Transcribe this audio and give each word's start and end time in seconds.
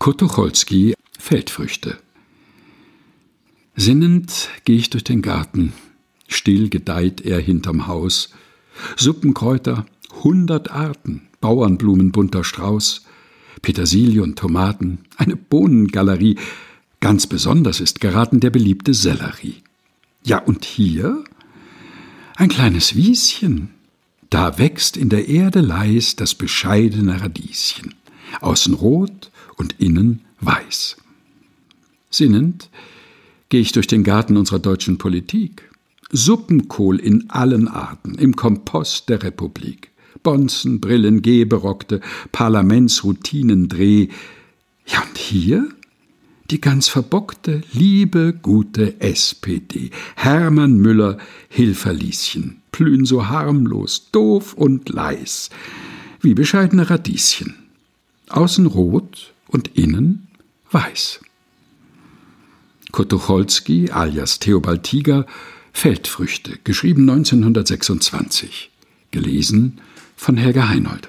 Kotucholski 0.00 0.94
Feldfrüchte. 1.18 1.98
Sinnend 3.76 4.48
gehe 4.64 4.78
ich 4.78 4.88
durch 4.88 5.04
den 5.04 5.20
Garten. 5.20 5.74
Still 6.26 6.70
gedeiht 6.70 7.20
er 7.20 7.38
hinterm 7.38 7.86
Haus. 7.86 8.30
Suppenkräuter, 8.96 9.84
hundert 10.22 10.70
Arten, 10.70 11.28
Bauernblumen 11.42 12.12
bunter 12.12 12.44
Strauß, 12.44 13.04
Petersilie 13.60 14.22
und 14.22 14.38
Tomaten, 14.38 15.00
eine 15.18 15.36
Bohnengalerie. 15.36 16.38
Ganz 17.00 17.26
besonders 17.26 17.80
ist 17.80 18.00
geraten 18.00 18.40
der 18.40 18.48
beliebte 18.48 18.94
Sellerie. 18.94 19.56
Ja, 20.24 20.38
und 20.38 20.64
hier 20.64 21.22
ein 22.36 22.48
kleines 22.48 22.96
Wieschen. 22.96 23.68
Da 24.30 24.56
wächst 24.56 24.96
in 24.96 25.10
der 25.10 25.28
Erde 25.28 25.60
leis 25.60 26.16
das 26.16 26.34
bescheidene 26.34 27.20
Radieschen, 27.20 27.94
außen 28.40 28.74
rot 28.74 29.30
und 29.56 29.76
innen 29.78 30.22
weiß. 30.40 30.96
Sinnend 32.10 32.70
gehe 33.48 33.60
ich 33.60 33.72
durch 33.72 33.86
den 33.86 34.04
Garten 34.04 34.36
unserer 34.36 34.58
deutschen 34.58 34.98
Politik. 34.98 35.70
Suppenkohl 36.12 36.98
in 36.98 37.30
allen 37.30 37.68
Arten, 37.68 38.14
im 38.16 38.34
Kompost 38.34 39.08
der 39.08 39.22
Republik. 39.22 39.90
Bonzen, 40.22 40.80
Brillen, 40.80 41.22
Gehberockte, 41.22 42.00
Parlamentsroutinendreh. 42.32 44.08
Ja, 44.86 45.02
und 45.02 45.18
hier 45.18 45.68
die 46.50 46.60
ganz 46.60 46.88
verbockte, 46.88 47.62
liebe, 47.72 48.34
gute 48.42 49.00
SPD. 49.00 49.90
Hermann 50.16 50.78
Müller, 50.78 51.16
Hilferlieschen, 51.48 52.60
plühen 52.72 53.04
so 53.04 53.28
harmlos, 53.28 54.10
doof 54.10 54.54
und 54.54 54.88
leis, 54.88 55.50
wie 56.20 56.34
bescheidene 56.34 56.90
Radieschen. 56.90 57.54
Außen 58.30 58.66
rot 58.66 59.32
und 59.48 59.76
innen 59.76 60.28
weiß. 60.70 61.20
Kotucholski 62.92 63.90
alias 63.90 64.38
Theobald 64.38 64.82
Tiger 64.82 65.26
Feldfrüchte, 65.72 66.58
geschrieben 66.64 67.08
1926. 67.08 68.70
Gelesen 69.10 69.80
von 70.16 70.36
Helga 70.36 70.68
Heinold. 70.68 71.08